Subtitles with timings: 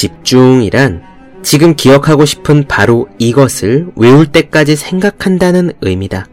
[0.00, 1.02] 집중이란
[1.42, 6.24] 지금 기억하고 싶은 바로 이것을 외울 때까지 생각한다는 의미다.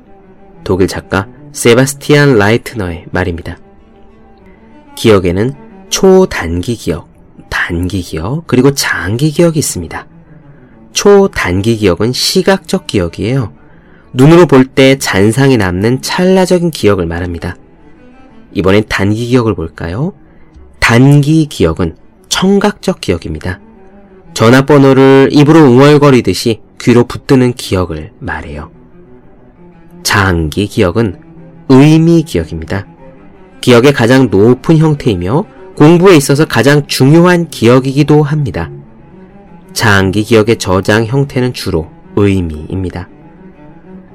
[0.63, 3.57] 독일 작가 세바스티안 라이트너의 말입니다.
[4.95, 5.53] 기억에는
[5.89, 7.09] 초단기 기억,
[7.49, 10.07] 단기 기억, 그리고 장기 기억이 있습니다.
[10.93, 13.51] 초단기 기억은 시각적 기억이에요.
[14.13, 17.57] 눈으로 볼 때 잔상이 남는 찰나적인 기억을 말합니다.
[18.53, 20.13] 이번엔 단기 기억을 볼까요?
[20.79, 21.97] 단기 기억은
[22.29, 23.59] 청각적 기억입니다.
[24.37, 28.69] 전화번호를 입으로 웅얼거리듯이 귀로 붙드는 기억을 말해요.
[30.03, 31.19] 장기 기억은
[31.69, 32.85] 의미 기억입니다.
[33.61, 35.43] 기억의 가장 높은 형태이며
[35.75, 38.69] 공부에 있어서 가장 중요한 기억이기도 합니다.
[39.73, 43.09] 장기 기억의 저장 형태는 주로 의미입니다.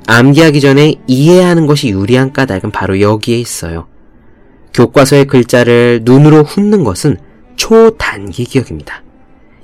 [0.06, 3.88] 암기하기 전에 이해하는 것이 유리한 까닭은 바로 여기에 있어요.
[4.72, 7.16] 교과서의 글자를 눈으로 훑는 것은
[7.56, 9.02] 초단기 기억입니다.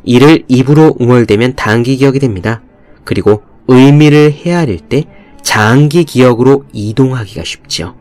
[0.09, 2.62] 이를 입으로 웅얼대면 단기 기억이 됩니다.
[3.05, 5.05] 그리고 의미를 헤아릴 때
[5.42, 7.95] 장기 기억으로 이동하기가 쉽지요.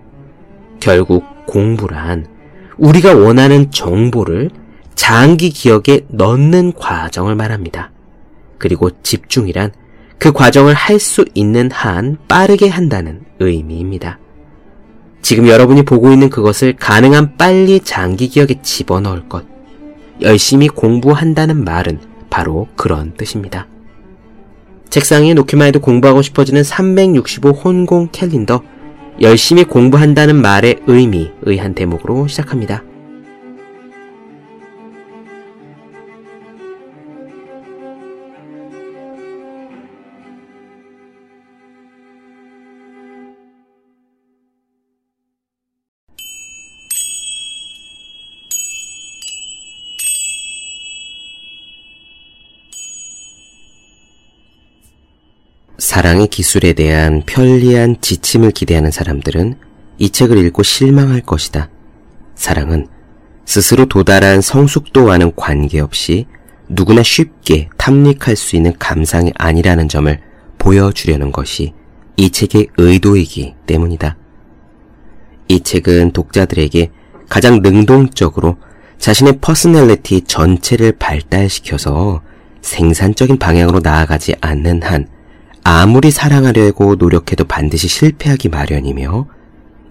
[0.79, 2.25] 결국 공부란
[2.77, 4.51] 우리가 원하는 정보를
[4.95, 7.91] 장기 기억에 넣는 과정을 말합니다.
[8.57, 9.73] 그리고 집중이란
[10.17, 14.17] 그 과정을 할 수 있는 한 빠르게 한다는 의미입니다.
[15.21, 19.56] 지금 여러분이 보고 있는 그것을 가능한 빨리 장기 기억에 집어넣을 것.
[20.21, 23.67] 열심히 공부한다는 말은 바로 그런 뜻입니다.
[24.89, 28.61] 책상에 놓기만 해도 공부하고 싶어지는 365 혼공 캘린더.
[29.21, 32.83] 열심히 공부한다는 말의 의미, 의 한 대목으로 시작합니다.
[55.77, 59.55] 사랑의 기술에 대한 편리한 지침을 기대하는 사람들은
[59.99, 61.69] 이 책을 읽고 실망할 것이다.
[62.35, 62.87] 사랑은
[63.45, 66.25] 스스로 도달한 성숙도와는 관계없이
[66.67, 70.19] 누구나 쉽게 탐닉할 수 있는 감상이 아니라는 점을
[70.57, 71.73] 보여주려는 것이
[72.17, 74.17] 이 책의 의도이기 때문이다.
[75.47, 76.91] 이 책은 독자들에게
[77.29, 78.57] 가장 능동적으로
[78.97, 82.21] 자신의 퍼스널리티 전체를 발달시켜서
[82.61, 85.07] 생산적인 방향으로 나아가지 않는 한
[85.69, 89.27] 아무리 사랑하려고 노력해도 반드시 실패하기 마련이며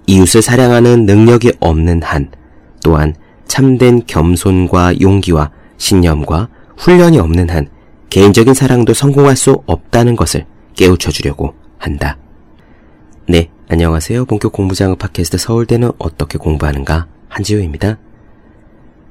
[0.07, 2.31] 이웃을 사랑하는 능력이 없는 한
[2.83, 3.15] 또한
[3.47, 6.49] 참된 겸손과 용기와 신념과
[6.79, 7.69] 훈련이 없는 한
[8.09, 12.17] 개인적인 사랑도 성공할 수 없다는 것을 깨우쳐 주려고 한다.
[13.29, 14.25] 네, 안녕하세요.
[14.25, 17.99] 본격 공부장의 팟캐스트 서울대는 어떻게 공부하는가 한지호입니다.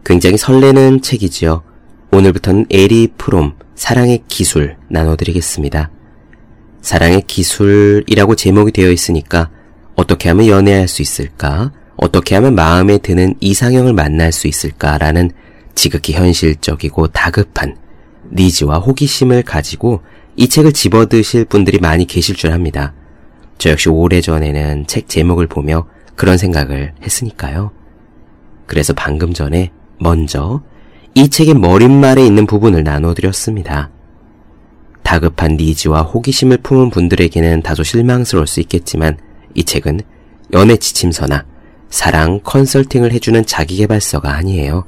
[0.03, 1.61] 굉장히 설레는 책이지요.
[2.11, 5.91] 오늘부터는 에리 프롬 사랑의 기술 나눠드리겠습니다.
[6.85, 9.50] 사랑의 기술이라고 제목이 되어 있으니까
[9.96, 11.72] 어떻게 하면 연애할 수 있을까?
[11.97, 15.31] 어떻게 하면 마음에 드는 이상형을 만날 수 있을까라는
[15.73, 17.75] 지극히 현실적이고 다급한
[18.31, 20.03] 니즈와 호기심을 가지고
[20.35, 22.94] 이 책을 집어드실 분들이 많이 계실 줄 압니다.
[23.57, 27.72] 저 역시 오래전에는 책 제목을 보며 그런 생각을 했으니까요.
[28.67, 30.62] 그래서 방금 전에 먼저
[31.16, 33.90] 이 책의 머릿말에 있는 부분을 나눠드렸습니다.
[35.05, 39.17] 다급한 니즈와 호기심을 품은 분들에게는 다소 실망스러울 수 있겠지만
[39.53, 40.01] 이 책은
[40.53, 41.45] 연애 지침서나
[41.89, 44.83] 사랑 컨설팅을 해주는 자기개발서가 아니에요.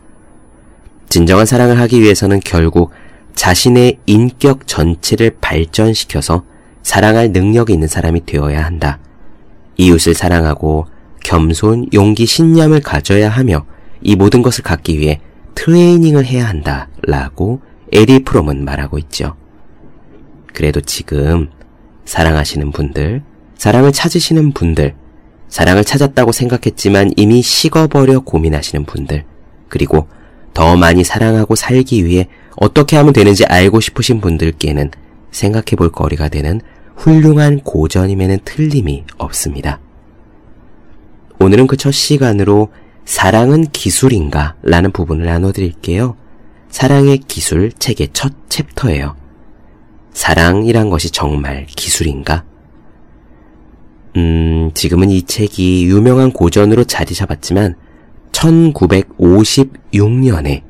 [1.07, 2.91] 진정한 사랑을 하기 위해서는 결국
[3.35, 6.43] 자신의 인격 전체를 발전시켜서
[6.81, 8.97] 사랑할 능력이 있는 사람이 되어야 한다.
[9.77, 10.87] 이웃을 사랑하고
[11.23, 13.65] 겸손, 용기, 신념을 가져야 하며
[14.01, 15.21] 이 모든 것을 갖기 위해
[15.53, 16.89] 트레이닝을 해야 한다.
[17.03, 17.61] 라고
[17.91, 19.35] 에리 프롬은 말하고 있죠.
[20.57, 21.51] 그래도 지금
[22.05, 23.21] 사랑하시는 분들,
[23.59, 24.95] 사랑을 찾으시는 분들,
[25.49, 29.23] 사랑을 찾았다고 생각했지만 이미 식어버려 고민하시는 분들,
[29.69, 30.07] 그리고
[30.55, 34.89] 더 많이 사랑하고 살기 위해 어떻게 하면 되는지 알고 싶으신 분들께는
[35.29, 36.59] 생각해 볼 거리가 되는
[36.95, 39.79] 훌륭한 고전임에는 틀림이 없습니다.
[41.39, 42.69] 오늘은 그 첫 시간으로
[43.05, 44.55] 사랑은 기술인가?
[44.63, 46.17] 라는 부분을 나눠드릴게요.
[46.71, 49.26] 사랑의 기술 책의 첫 챕터예요.
[50.17, 52.43] 사랑이란 것이 정말 기술인가?
[54.15, 57.75] 음, 지금은 이 책이 유명한 고전으로 자리 잡았지만
[58.31, 60.63] 1956년에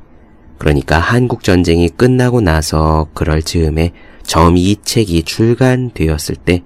[0.58, 3.92] 그러니까 한국 전쟁이 끝나고 나서 그럴 즈음에
[4.22, 6.62] 처음 이 책이 출간되었을 때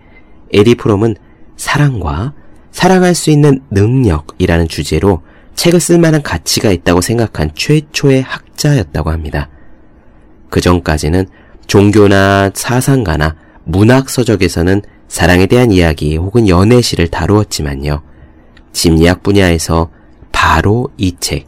[0.52, 1.14] 에리 프롬은
[1.56, 2.34] 사랑과
[2.72, 5.22] 사랑할 수 있는 능력이라는 주제로
[5.54, 9.50] 책을 쓸 만한 가치가 있다고 생각한 최초의 학자였다고 합니다.
[10.50, 11.28] 그 전까지는
[11.72, 13.34] 종교나 사상가나
[13.64, 18.02] 문학 서적에서는 사랑에 대한 이야기 혹은 연애시를 다루었지만요.
[18.74, 19.88] 심리학 분야에서
[20.32, 21.46] 바로 이 책,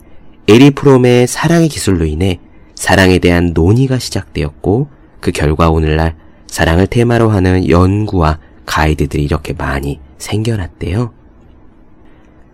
[0.48, 2.40] 에리 프롬의 사랑의 기술로 인해
[2.74, 4.88] 사랑에 대한 논의가 시작되었고
[5.20, 6.16] 그 결과 오늘날
[6.46, 11.12] 사랑을 테마로 하는 연구와 가이드들이 이렇게 많이 생겨났대요.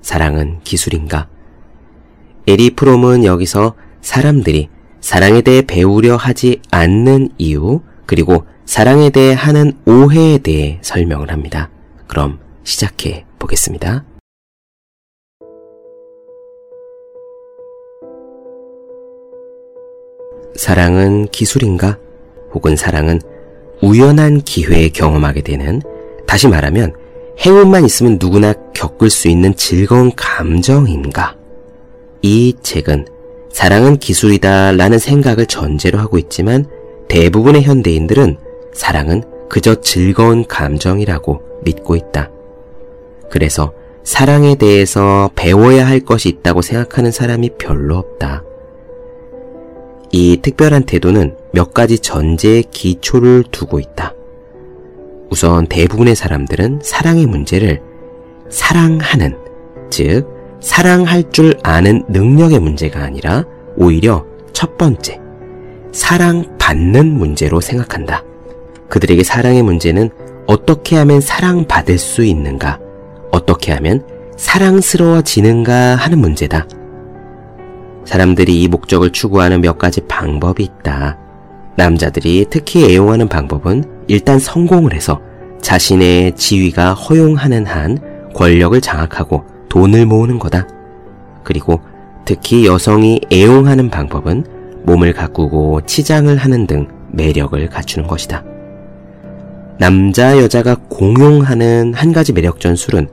[0.03, 1.29] 사랑은 기술인가?
[2.49, 4.69] 에리 프롬은 여기서 사람들이
[5.01, 11.71] 사랑에 대해 배우려 하지 않는 이유, 그리고 사랑에 대해 하는 오해에 대해 설명을 합니다.
[12.07, 14.05] 그럼 시작해 보겠습니다.
[20.57, 21.99] 사랑은 기술인가?
[22.53, 23.21] 혹은 사랑은
[23.83, 25.81] 우연한 기회에 경험하게 되는,
[26.27, 26.93] 다시 말하면
[27.45, 31.37] 행운만 있으면 누구나 겪을 수 있는 즐거운 감정인가?
[32.21, 33.07] 이 책은
[33.53, 36.67] 사랑은 기술이다 라는 생각을 전제로 하고 있지만
[37.09, 38.39] 대부분의 현대인들은
[38.73, 42.31] 사랑은 그저 즐거운 감정이라고 믿고 있다.
[43.31, 43.73] 그래서
[44.05, 48.45] 사랑에 대해서 배워야 할 것이 있다고 생각하는 사람이 별로 없다.
[50.13, 54.15] 이 특별한 태도는 몇 가지 전제의 기초를 두고 있다.
[55.31, 57.81] 우선 대부분의 사람들은 사랑의 문제를
[58.49, 59.37] 사랑하는,
[59.91, 60.27] 즉,
[60.61, 63.45] 사랑할 줄 아는 능력의 문제가 아니라
[63.77, 65.19] 오히려 첫 번째,
[65.93, 68.23] 사랑받는 문제로 생각한다.
[68.89, 70.11] 그들에게 사랑의 문제는
[70.47, 72.79] 어떻게 하면 사랑받을 수 있는가,
[73.31, 74.05] 어떻게 하면
[74.37, 76.67] 사랑스러워지는가 하는 문제다.
[78.05, 81.19] 사람들이 이 목적을 추구하는 몇 가지 방법이 있다.
[81.77, 85.21] 남자들이 특히 애용하는 방법은 일단 성공을 해서
[85.63, 87.99] 자신의 지위가 허용하는 한
[88.35, 90.69] 권력을 장악하고 돈을 모으는 거다.
[91.43, 91.81] 그리고
[92.27, 94.45] 특히 여성이 애용하는 방법은
[94.85, 98.45] 몸을 가꾸고 치장을 하는 등 매력을 갖추는 것이다.
[99.79, 103.09] 남자, 여자가 공용하는 한 가지 매력 전술은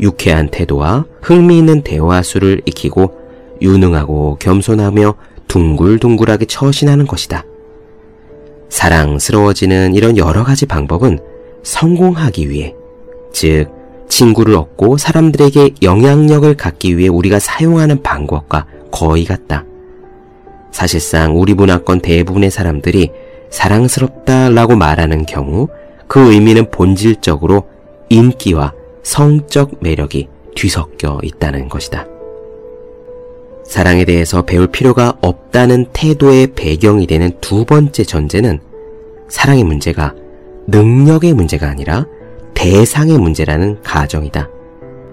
[0.00, 3.12] 유쾌한 태도와 흥미있는 대화술을 익히고
[3.60, 5.14] 유능하고 겸손하며
[5.48, 7.44] 둥글둥글하게 처신하는 것이다.
[8.68, 11.18] 사랑스러워지는 이런 여러 가지 방법은
[11.62, 12.74] 성공하기 위해,
[13.32, 13.75] 즉,
[14.08, 19.64] 친구를 얻고 사람들에게 영향력을 갖기 위해 우리가 사용하는 방법과 거의 같다.
[20.70, 23.10] 사실상 우리 문화권 대부분의 사람들이
[23.50, 25.68] 사랑스럽다 라고 말하는 경우
[26.06, 27.68] 그 의미는 본질적으로
[28.08, 28.72] 인기와
[29.02, 32.06] 성적 매력이 뒤섞여 있다는 것이다.
[33.64, 38.60] 사랑에 대해서 배울 필요가 없다는 태도의 배경이 되는 두 번째 전제는
[39.28, 40.14] 사랑의 문제가
[40.68, 42.06] 능력의 문제가 아니라
[42.66, 44.48] 대상의 문제라는 가정이다.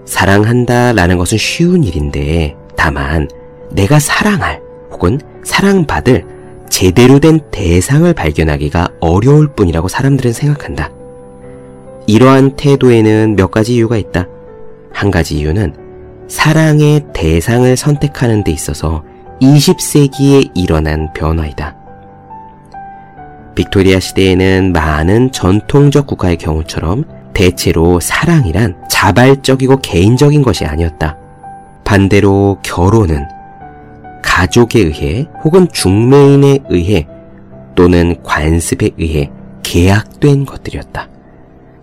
[0.04, 3.28] 사랑한다 라는 것은 쉬운 일인데 다만
[3.70, 4.60] 내가 사랑할
[4.90, 6.26] 혹은 사랑받을
[6.68, 10.90] 제대로 된 대상을 발견하기가 어려울 뿐이라고 사람들은 생각한다.
[12.08, 14.26] 이러한 태도에는 몇 가지 이유가 있다.
[14.92, 15.76] 한 가지 이유는
[16.26, 19.04] 사랑의 대상을 선택하는 데 있어서
[19.40, 21.76] 20세기에 일어난 변화이다.
[23.54, 31.18] 빅토리아 시대에는 많은 전통적 국가의 경우처럼 대체로 사랑이란 자발적이고 개인적인 것이 아니었다.
[31.84, 33.26] 반대로 결혼은
[34.22, 37.06] 가족에 의해 혹은 중매인에 의해
[37.74, 39.30] 또는 관습에 의해
[39.62, 41.08] 계약된 것들이었다.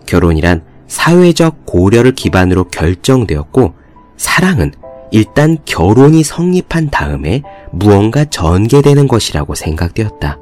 [0.06, 3.74] 결혼이란 사회적 고려를 기반으로 결정되었고
[4.16, 4.72] 사랑은
[5.10, 10.38] 일단 결혼이 성립한 다음에 무언가 전개되는 것이라고 생각되었다.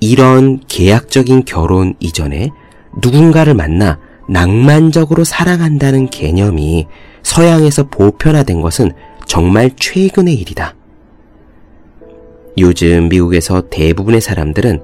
[0.00, 2.50] 이런 계약적인 결혼 이전에
[2.96, 6.86] 누군가를 만나 낭만적으로 사랑한다는 개념이
[7.22, 8.92] 서양에서 보편화된 것은
[9.26, 10.74] 정말 최근의 일이다.
[12.58, 14.82] 요즘 미국에서 대부분의 사람들은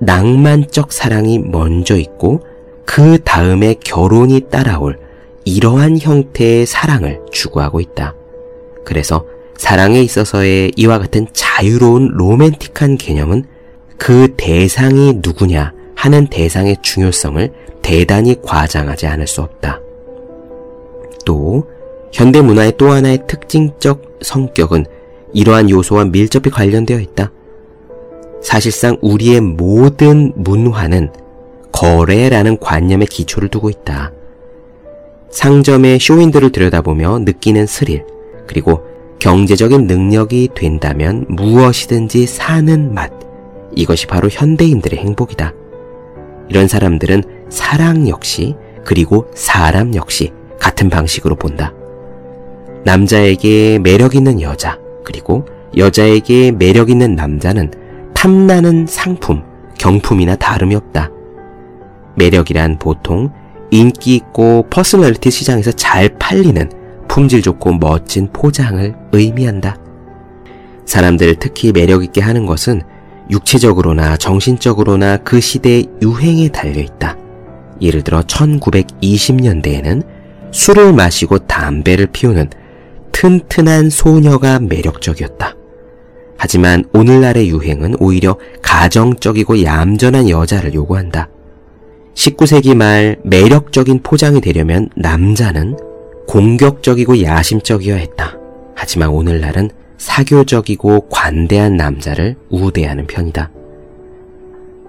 [0.00, 2.44] 낭만적 사랑이 먼저 있고
[2.86, 4.98] 그 다음에 결혼이 따라올
[5.44, 8.14] 이러한 형태의 사랑을 추구하고 있다.
[8.84, 9.26] 그래서
[9.56, 13.44] 사랑에 있어서의 이와 같은 자유로운 로맨틱한 개념은
[13.98, 17.52] 그 대상이 누구냐 하는 대상의 중요성을
[17.82, 19.80] 대단히 과장하지 않을 수 없다.
[21.26, 21.68] 또
[22.10, 24.86] 현대 문화의 또 하나의 특징적 성격은
[25.34, 27.30] 이러한 요소와 밀접히 관련되어 있다.
[28.42, 31.12] 사실상 우리의 모든 문화는
[31.70, 34.10] 거래라는 관념의 기초를 두고 있다.
[35.30, 38.06] 상점의 쇼윈들을 들여다보며 느끼는 스릴,
[38.46, 38.80] 그리고
[39.18, 43.12] 경제적인 능력이 된다면 무엇이든지 사는 맛,
[43.76, 45.59] 이것이 바로 현대인들의 행복이다.
[46.50, 51.72] 이런 사람들은 사랑 역시 그리고 사람 역시 같은 방식으로 본다.
[52.84, 57.70] 남자에게 매력 있는 여자 그리고 여자에게 매력 있는 남자는
[58.14, 59.44] 탐나는 상품,
[59.78, 61.10] 경품이나 다름이 없다.
[62.16, 63.30] 매력이란 보통
[63.70, 66.68] 인기 있고 퍼스널리티 시장에서 잘 팔리는
[67.06, 69.76] 품질 좋고 멋진 포장을 의미한다.
[70.84, 72.82] 사람들을 특히 매력 있게 하는 것은
[73.30, 77.16] 육체적으로나 정신적으로나 그 시대의 유행에 달려 있다.
[77.80, 80.02] 예를 들어 1920년대에는
[80.52, 82.50] 술을 마시고 담배를 피우는
[83.12, 85.54] 튼튼한 소녀가 매력적이었다.
[86.36, 91.28] 하지만 오늘날의 유행은 오히려 가정적이고 얌전한 여자를 요구한다.
[92.14, 95.76] 19세기 말 매력적인 포장이 되려면 남자는
[96.26, 98.36] 공격적이고 야심적이어야 했다.
[98.74, 99.70] 하지만 오늘날은
[100.00, 103.50] 사교적이고 관대한 남자를 우대하는 편이다.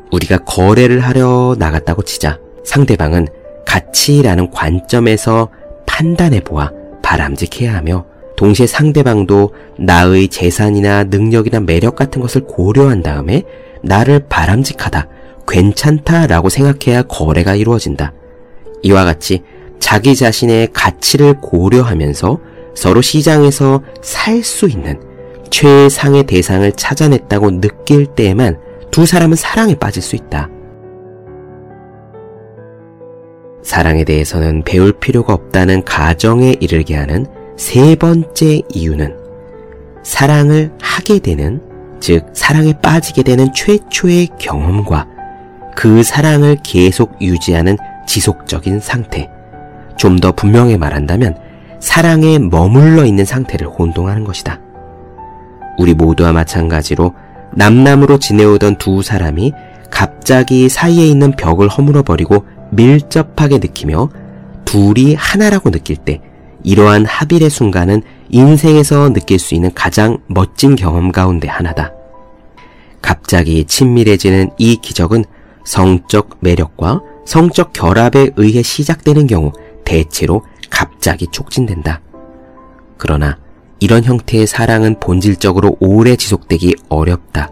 [0.09, 3.27] 우리가 거래를 하려 나갔다고 치자 상대방은
[3.65, 5.49] 가치라는 관점에서
[5.85, 6.71] 판단해 보아
[7.03, 8.05] 바람직해야 하며
[8.37, 13.43] 동시에 상대방도 나의 재산이나 능력이나 매력 같은 것을 고려한 다음에
[13.83, 15.09] 나를 바람직하다,
[15.45, 18.13] 괜찮다라고 생각해야 거래가 이루어진다.
[18.83, 19.43] 이와 같이
[19.81, 22.39] 자기 자신의 가치를 고려하면서
[22.75, 25.01] 서로 시장에서 살 수 있는
[25.49, 28.57] 최상의 대상을 찾아냈다고 느낄 때에만
[28.91, 30.49] 두 사람은 사랑에 빠질 수 있다.
[33.63, 37.25] 사랑에 대해서는 배울 필요가 없다는 가정에 이르게 하는
[37.57, 39.15] 세 번째 이유는
[40.03, 41.61] 사랑을 하게 되는,
[41.99, 45.07] 즉, 사랑에 빠지게 되는 최초의 경험과
[45.75, 49.30] 그 사랑을 계속 유지하는 지속적인 상태.
[50.01, 51.37] 좀 더 분명히 말한다면,
[51.79, 54.59] 사랑에 머물러 있는 상태를 혼동하는 것이다.
[55.77, 57.13] 우리 모두와 마찬가지로
[57.53, 59.53] 남남으로 지내오던 두 사람이
[59.91, 64.09] 갑자기 사이에 있는 벽을 허물어 버리고 밀접하게 느끼며
[64.65, 66.19] 둘이 하나라고 느낄 때
[66.63, 71.91] 이러한 합일의 순간은 인생에서 느낄 수 있는 가장 멋진 경험 가운데 하나다.
[73.03, 75.25] 갑자기 친밀해지는 이 기적은
[75.63, 79.51] 성적 매력과 성적 결합에 의해 시작되는 경우
[79.83, 82.01] 대체로 갑자기 촉진된다.
[82.97, 83.37] 그러나
[83.79, 87.49] 이런 형태의 사랑은 본질적으로 오래 지속되기 어렵다.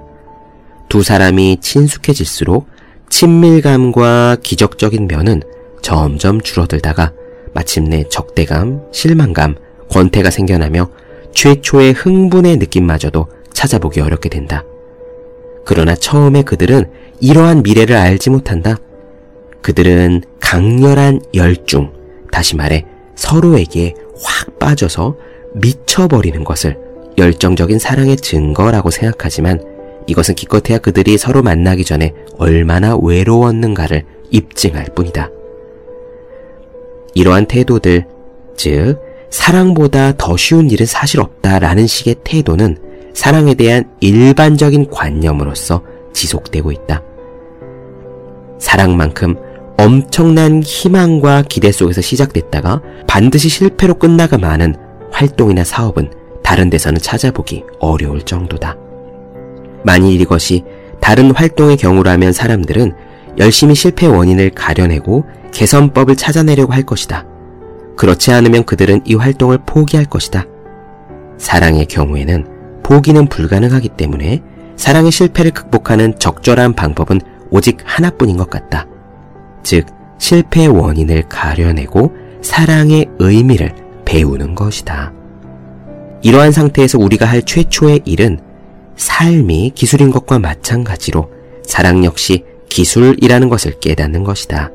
[0.87, 2.67] 두 사람이 친숙해질수록
[3.09, 5.41] 친밀감과 기적적인 면은
[5.81, 7.13] 점점 줄어들다가
[7.53, 9.55] 마침내 적대감, 실망감,
[9.89, 10.89] 권태가 생겨나며
[11.33, 14.63] 최초의 흥분의 느낌마저도 찾아보기 어렵게 된다.
[15.65, 18.77] 그러나 처음에 그들은 이러한 미래를 알지 못한다.
[19.61, 21.91] 그들은 강렬한 열중,
[22.31, 25.15] 다시 말해 서로에게 확 빠져서
[25.55, 26.77] 미쳐버리는 것을
[27.17, 29.61] 열정적인 사랑의 증거라고 생각하지만
[30.07, 35.29] 이것은 기껏해야 그들이 서로 만나기 전에 얼마나 외로웠는가를 입증할 뿐이다.
[37.13, 38.05] 이러한 태도들,
[38.55, 38.97] 즉,
[39.29, 42.77] 사랑보다 더 쉬운 일은 사실 없다라는 식의 태도는
[43.13, 45.83] 사랑에 대한 일반적인 관념으로서
[46.13, 47.03] 지속되고 있다.
[48.59, 49.35] 사랑만큼
[49.79, 54.75] 엄청난 희망과 기대 속에서 시작됐다가 반드시 실패로 끝나가 많은
[55.09, 56.11] 활동이나 사업은
[56.43, 58.75] 다른 데서는 찾아보기 어려울 정도다.
[59.85, 60.65] 만일 이것이
[60.99, 62.93] 다른 활동의 경우라면 사람들은
[63.37, 67.25] 열심히 실패 원인을 가려내고 개선법을 찾아내려고 할 것이다.
[67.95, 70.43] 그렇지 않으면 그들은 이 활동을 포기할 것이다.
[71.37, 74.43] 사랑의 경우에는 포기는 불가능하기 때문에
[74.75, 78.88] 사랑의 실패를 극복하는 적절한 방법은 오직 하나뿐인 것 같다.
[79.63, 79.85] 즉,
[80.17, 82.11] 실패의 원인을 가려내고
[82.41, 83.73] 사랑의 의미를
[84.05, 85.13] 배우는 것이다.
[86.21, 88.39] 이러한 상태에서 우리가 할 최초의 일은
[88.97, 91.31] 삶이 기술인 것과 마찬가지로
[91.63, 94.71] 사랑 역시 기술이라는 것을 깨닫는 것이다.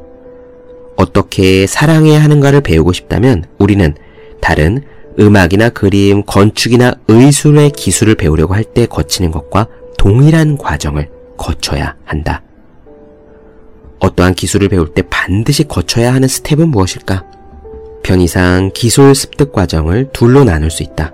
[0.96, 3.94] 어떻게 사랑해야 하는가를 배우고 싶다면 우리는
[4.40, 4.82] 다른
[5.18, 12.42] 음악이나 그림, 건축이나 의술의 기술을 배우려고 할 때 거치는 것과 동일한 과정을 거쳐야 한다.
[14.04, 17.24] 어떠한 기술을 배울 때 반드시 거쳐야 하는 스텝은 무엇일까?
[18.02, 21.12] 편의상 기술 습득 과정을 둘로 나눌 수 있다.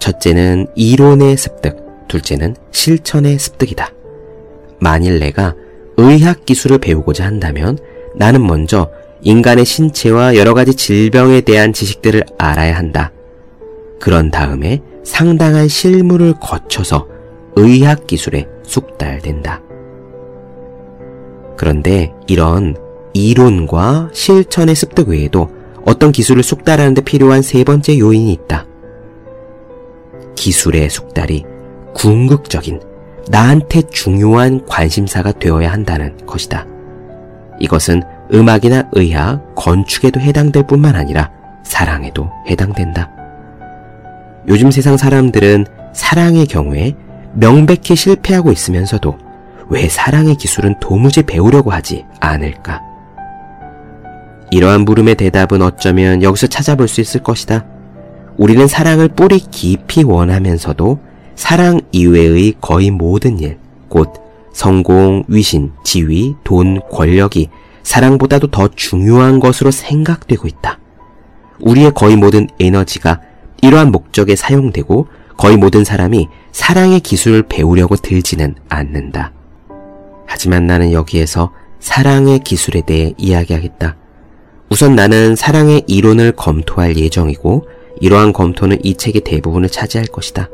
[0.00, 3.92] 첫째는 이론의 습득, 둘째는 실천의 습득이다.
[4.80, 5.54] 만일 내가
[5.96, 7.78] 의학 기술을 배우고자 한다면
[8.16, 8.90] 나는 먼저
[9.22, 13.12] 인간의 신체와 여러 가지 질병에 대한 지식들을 알아야 한다.
[14.00, 17.08] 그런 다음에 상당한 실무를 거쳐서
[17.56, 19.67] 의학 기술에 숙달된다.
[21.58, 22.76] 그런데 이런
[23.14, 25.50] 이론과 실천의 습득 외에도
[25.84, 28.64] 어떤 기술을 숙달하는 데 필요한 세 번째 요인이 있다.
[30.36, 31.44] 기술의 숙달이
[31.94, 32.80] 궁극적인
[33.28, 36.64] 나한테 중요한 관심사가 되어야 한다는 것이다.
[37.58, 41.32] 이것은 음악이나 의학, 건축에도 해당될 뿐만 아니라
[41.64, 43.10] 사랑에도 해당된다.
[44.46, 46.94] 요즘 세상 사람들은 사랑의 경우에
[47.34, 49.27] 명백히 실패하고 있으면서도
[49.70, 52.82] 왜 사랑의 기술은 도무지 배우려고 하지 않을까?
[54.50, 57.66] 이러한 물음의 대답은 어쩌면 여기서 찾아볼 수 있을 것이다.
[58.36, 61.00] 우리는 사랑을 뿌리 깊이 원하면서도
[61.34, 63.58] 사랑 이외의 거의 모든 일,
[63.88, 64.12] 곧
[64.52, 67.48] 성공, 위신, 지위, 돈, 권력이
[67.82, 70.78] 사랑보다도 더 중요한 것으로 생각되고 있다.
[71.60, 73.20] 우리의 거의 모든 에너지가
[73.62, 79.32] 이러한 목적에 사용되고 거의 모든 사람이 사랑의 기술을 배우려고 들지는 않는다.
[80.28, 83.96] 하지만 나는 여기에서 사랑의 기술에 대해 이야기하겠다.
[84.70, 87.66] 우선 나는 사랑의 이론을 검토할 예정이고
[88.00, 90.50] 이러한 검토는 이 책의 대부분을 차지할 것이다.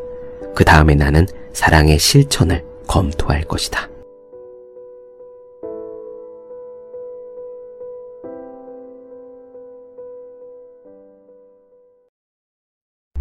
[0.54, 3.90] 그 다음에 나는 사랑의 실천을 검토할 것이다.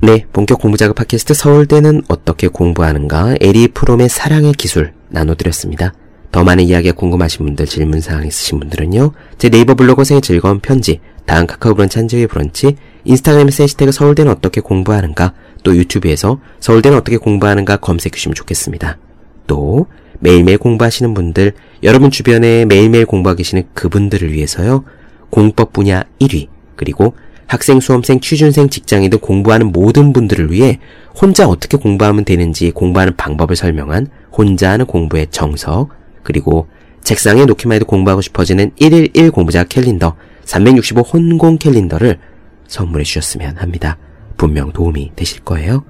[0.02, 5.94] 네, 본격 공부자극 팟캐스트 서울대는 어떻게 공부하는가 에리 프롬의 사랑의 기술 나눠드렸습니다.
[6.34, 9.12] 더 많은 이야기가 궁금하신 분들, 질문사항 있으신 분들은요.
[9.38, 12.76] 제 네이버 블로그 생의 즐거운 편지, 다음 카카오 브런치 한지의 브런치,
[13.06, 18.98] 인스타그램에서 해시태그 서울대는 어떻게 공부하는가, 또 유튜브에서 서울대는 어떻게 공부하는가 검색해 주시면 좋겠습니다.
[19.46, 19.86] 또
[20.22, 24.86] 매일매일 공부하시는 분들, 여러분 주변에 매일매일 공부하고 계시는 그분들을 위해서요.
[25.30, 27.14] 공법 분야 1위, 그리고
[27.46, 30.80] 학생, 수험생, 취준생, 직장인 등 공부하는 모든 분들을 위해
[31.14, 35.90] 혼자 어떻게 공부하면 되는지 공부하는 방법을 설명한 혼자 하는 공부의 정석,
[36.24, 36.68] 그리고
[37.04, 40.16] 책상에 놓기만 해도 공부하고 싶어지는 1일 1 공부자 캘린더,
[40.46, 42.20] 365 혼공 캘린더를
[42.68, 43.98] 선물해 주셨으면 합니다.
[44.38, 45.84] 분명 도움이 되실 거예요.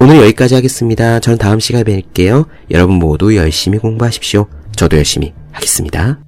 [0.00, 1.20] 오늘 여기까지 하겠습니다.
[1.20, 2.46] 저는 다음 시간에 뵐게요.
[2.70, 4.46] 여러분 모두 열심히 공부하십시오.
[4.74, 6.25] 저도 열심히 하겠습니다.